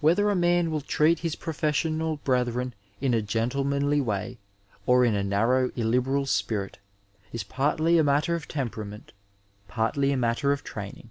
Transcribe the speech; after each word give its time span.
Whether 0.00 0.30
a 0.30 0.34
man 0.34 0.70
will 0.70 0.80
treat 0.80 1.18
his 1.18 1.36
professional 1.36 2.16
brethren 2.16 2.72
in 2.98 3.12
a 3.12 3.20
gentlemanly 3.20 4.00
way 4.00 4.38
or 4.86 5.04
in 5.04 5.14
a 5.14 5.22
nairow 5.22 5.70
illiberal 5.76 6.24
spirit 6.24 6.78
is 7.30 7.44
partly 7.44 7.98
a 7.98 8.02
matter 8.04 8.34
of 8.34 8.48
temperament, 8.48 9.12
partly 9.68 10.12
a 10.12 10.16
matter 10.16 10.50
of 10.50 10.64
training. 10.64 11.10